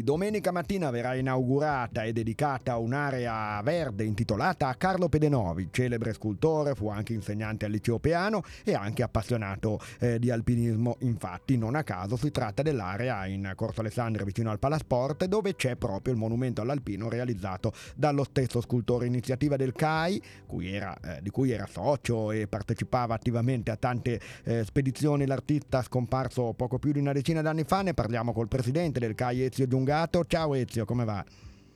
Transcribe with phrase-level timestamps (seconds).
[0.00, 6.88] Domenica mattina verrà inaugurata e dedicata un'area verde intitolata a Carlo Pedenovi, celebre scultore, fu
[6.88, 10.96] anche insegnante al liceo Peano e anche appassionato eh, di alpinismo.
[11.00, 15.76] Infatti, non a caso si tratta dell'area in Corso Alessandria vicino al Palasport dove c'è
[15.76, 21.28] proprio il monumento all'alpino realizzato dallo stesso scultore iniziativa del CAI, cui era, eh, di
[21.28, 25.26] cui era socio e partecipava attivamente a tante eh, spedizioni.
[25.26, 29.42] L'artista scomparso poco più di una decina d'anni fa, ne parliamo col presidente del CAI
[29.42, 30.24] Ezio Giungani allungato.
[30.24, 31.24] Ciao Ezio, come va?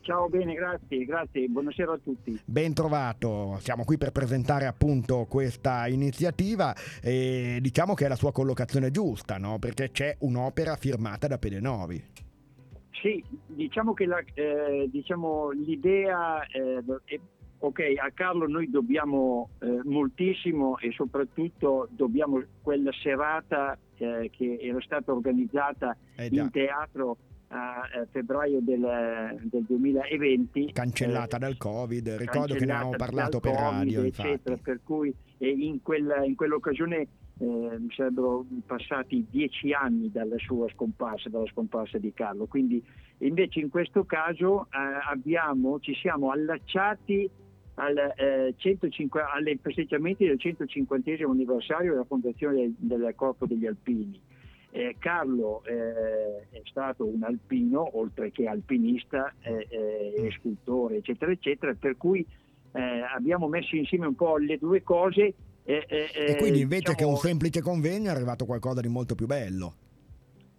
[0.01, 2.41] Ciao, bene, grazie, grazie, buonasera a tutti.
[2.45, 8.31] Ben trovato, siamo qui per presentare appunto questa iniziativa e diciamo che è la sua
[8.31, 9.59] collocazione giusta, no?
[9.59, 12.01] Perché c'è un'opera firmata da Pedenovi.
[13.03, 17.21] Sì, diciamo che la, eh, diciamo, l'idea eh, è
[17.59, 24.81] ok, a Carlo noi dobbiamo eh, moltissimo e soprattutto dobbiamo quella serata eh, che era
[24.83, 27.17] stata organizzata eh in teatro
[27.49, 33.55] a febbraio del, del 2020 cancellata eh, dal covid ricordo che ne avevamo parlato per
[33.55, 37.07] radio eccetera, per cui in, quella, in quell'occasione
[37.39, 37.45] eh,
[37.79, 42.47] mi sarebbero passati dieci anni dalla sua scomparsa, dalla scomparsa di Carlo.
[42.47, 42.83] Quindi
[43.19, 47.29] invece in questo caso eh, abbiamo, ci siamo allacciati
[47.75, 54.19] al, eh, 105, alle festeggiamenti del 150 anniversario della fondazione del, del Corpo degli Alpini.
[54.77, 61.75] Eh, Carlo eh, è stato un alpino, oltre che alpinista eh, e scultore, eccetera, eccetera,
[61.81, 62.27] per cui
[62.73, 62.81] eh,
[63.15, 65.33] abbiamo messo insieme un po' le due cose.
[65.65, 69.25] e quindi invece diciamo, che un diciamo semplice convegno è arrivato qualcosa di molto più
[69.25, 69.77] bello.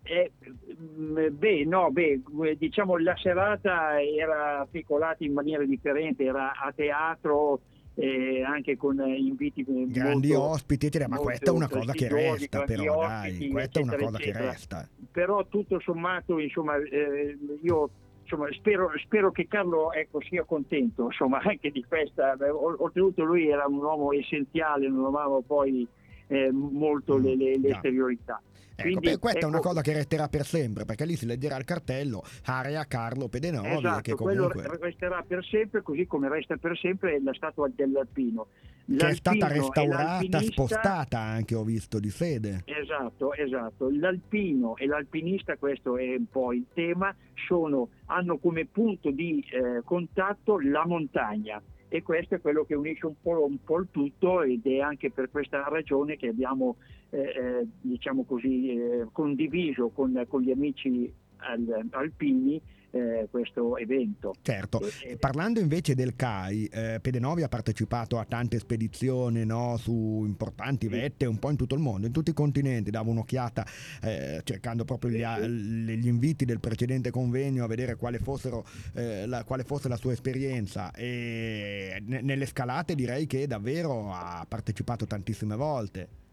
[0.09, 2.21] Mm, beh, no, beh,
[2.57, 7.61] diciamo la serata era articolata in maniera differente, era a teatro,
[7.99, 12.63] eh, anche con inviti grandi molto, ospiti, eccetera, ma questa è una cosa che resta
[12.63, 14.39] però dai, questa è una cosa eccetera.
[14.39, 14.89] che resta.
[15.11, 17.89] Però tutto sommato, insomma, eh, io
[18.21, 23.65] insomma, spero, spero, che Carlo ecco, sia contento insomma, anche di questa, oltretutto lui era
[23.65, 25.87] un uomo essenziale, non amava poi
[26.27, 28.41] eh, molto mm, le, le, le esteriorità.
[28.79, 31.25] Ecco, Quindi, questa ecco, è una ecco cosa che resterà per sempre, perché lì si
[31.25, 33.69] leggerà il cartello Area Carlo Pedenovi.
[33.69, 34.49] Esatto, che comunque...
[34.51, 38.45] quello resterà per sempre, così come resta per sempre la statua dell'Alpino.
[38.85, 42.61] L'Alpino che è stata restaurata, spostata anche, ho visto, di sede.
[42.65, 43.89] Esatto, esatto.
[43.89, 47.13] L'Alpino e l'alpinista, questo è un po' il tema,
[47.47, 51.59] sono, hanno come punto di eh, contatto la montagna
[51.89, 55.09] e questo è quello che unisce un po', un po', il tutto ed è anche
[55.09, 56.77] per questa ragione che abbiamo
[57.09, 62.61] eh, eh, diciamo così, eh, condiviso con, con, gli amici al, alpini
[62.91, 64.35] eh, questo evento.
[64.41, 64.81] Certo,
[65.19, 71.25] parlando invece del CAI, eh, Pedenovi ha partecipato a tante spedizioni no, su importanti vette
[71.25, 73.65] un po' in tutto il mondo, in tutti i continenti, dava un'occhiata
[74.01, 79.43] eh, cercando proprio gli, gli, inviti del precedente convegno a vedere quale, fossero, eh, la,
[79.43, 86.25] quale fosse la sua esperienza e nelle scalate direi che davvero ha partecipato tantissime volte.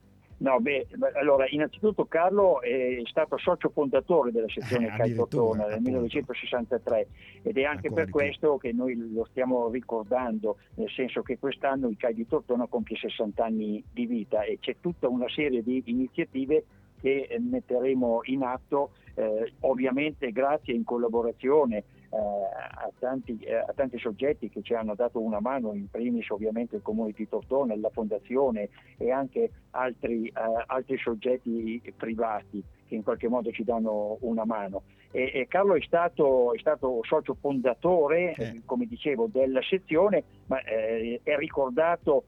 [0.45, 7.07] No, beh, allora, innanzitutto Carlo è stato socio fondatore della sezione eh, Caitotona nel 1963
[7.45, 11.97] ed è anche per questo che noi lo stiamo ricordando, nel senso che quest'anno il
[11.97, 16.65] CAI di Tortona compie 60 anni di vita e c'è tutta una serie di iniziative
[17.01, 21.85] che metteremo in atto, eh, ovviamente grazie in collaborazione
[22.17, 26.77] a, tanti, eh, a, tanti, soggetti che ci hanno dato una mano, in primis ovviamente
[26.77, 30.33] il Comune di Tortona, la Fondazione e anche altri, eh,
[30.67, 34.83] altri soggetti privati che in qualche modo ci danno una mano.
[35.11, 38.63] E, e Carlo è stato, è stato, socio fondatore, eh.
[38.65, 42.25] come dicevo, della sezione, ma eh, è ricordato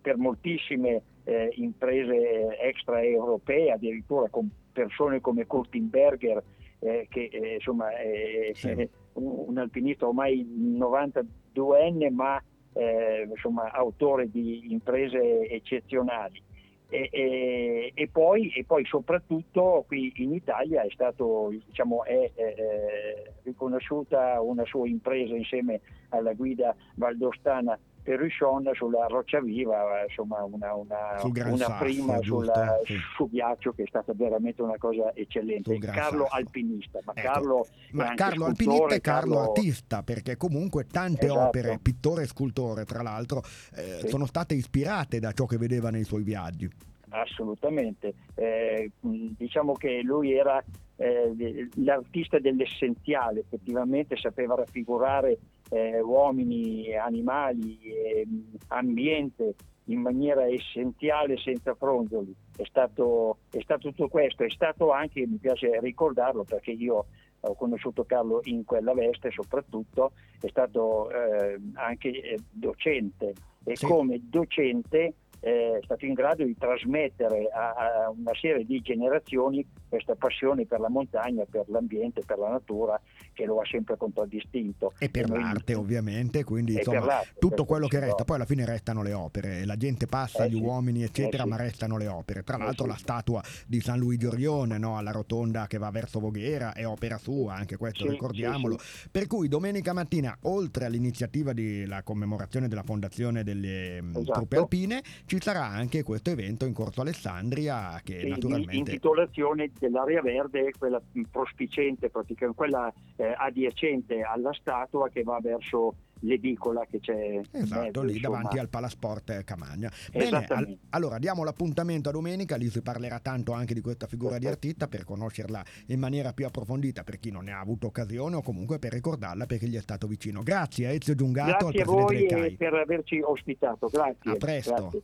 [0.00, 6.42] per moltissime eh, imprese extraeuropee, addirittura con persone come Kurtenberger,
[6.80, 8.68] eh, che eh, insomma è, sì.
[8.68, 10.46] è un, alpinista ormai
[10.78, 16.42] 92enne, ma eh, insomma, autore di imprese eccezionali.
[16.90, 23.32] E, e, e, poi, e, poi, soprattutto qui in Italia è, stato, diciamo, è, è,
[23.42, 27.78] riconosciuta una sua impresa insieme alla guida valdostana
[28.08, 32.96] Perrichon sulla Roccia Viva, insomma una, una, una Sasso, prima sulla, sì.
[33.14, 35.76] su ghiaccio che è stata veramente una cosa eccellente.
[35.78, 36.36] Carlo Sasso.
[36.36, 37.28] alpinista, ma ecco.
[37.28, 41.40] Carlo, ma Carlo alpinista e Carlo, Carlo, artista, perché comunque tante esatto.
[41.48, 43.42] opere, pittore e scultore tra l'altro,
[43.74, 44.08] eh, sì.
[44.08, 46.70] sono state ispirate da ciò che vedeva nei suoi viaggi.
[47.10, 50.62] Assolutamente, eh, diciamo che lui era
[50.96, 55.38] eh, l'artista dell'essenziale, effettivamente sapeva raffigurare
[55.70, 58.26] eh, uomini, animali, eh,
[58.68, 62.34] ambiente in maniera essenziale senza fronzoli.
[62.56, 67.06] È stato, è stato, tutto questo, è stato anche, mi piace ricordarlo perché io
[67.40, 73.32] ho conosciuto Carlo in quella veste soprattutto, è stato eh, anche eh, docente
[73.64, 73.86] e sì.
[73.86, 80.14] come docente è stato in grado di trasmettere a, a, una serie di generazioni questa
[80.14, 83.00] passione per la montagna, per l'ambiente, per la natura
[83.32, 84.92] che lo ha sempre contraddistinto.
[84.98, 85.82] E per e l'arte noi...
[85.82, 90.06] ovviamente, quindi insomma tutto quello che resta, poi alla fine restano le opere, la gente
[90.06, 90.62] passa, eh gli sì.
[90.62, 91.48] uomini eccetera, eh sì.
[91.48, 92.42] ma restano le opere.
[92.42, 92.90] Tra eh l'altro sì.
[92.90, 97.16] la statua di San Luigi Orione no, alla rotonda che va verso Voghera è opera
[97.18, 98.76] sua, anche questo ricordiamolo.
[99.10, 104.32] Per cui domenica mattina, oltre all'iniziativa della commemorazione della fondazione delle mm, esatto.
[104.32, 108.76] truppe alpine, ci sarà anche questo evento in Corso Alessandria che sì, naturalmente...
[108.76, 116.84] Intitolazione dell'area verde, quella prospicente, praticamente quella eh, adiacente alla statua che va verso l'edicola
[116.90, 118.36] che c'è esatto mezzo, lì insomma.
[118.36, 123.52] davanti al Palasport Camagna bene al, allora diamo l'appuntamento a domenica lì si parlerà tanto
[123.52, 124.48] anche di questa figura Perfetto.
[124.48, 128.34] di artista per conoscerla in maniera più approfondita per chi non ne ha avuto occasione
[128.34, 131.84] o comunque per ricordarla perché gli è stato vicino grazie a Ezio Giungato grazie a
[131.84, 135.02] voi per averci ospitato grazie a presto grazie.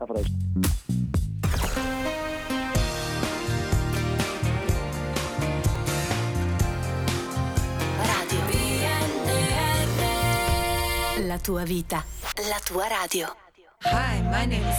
[0.00, 0.32] A presto.
[11.26, 12.02] La tua vita,
[12.48, 13.36] la tua radio.
[13.82, 14.68] Hi, my name is